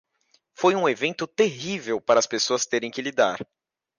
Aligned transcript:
Foi 0.55 0.73
um 0.73 0.89
evento 0.89 1.27
terrível 1.27 2.01
para 2.01 2.17
as 2.17 2.25
pessoas 2.25 2.65
terem 2.65 2.89
que 2.89 3.03
lidar. 3.03 3.37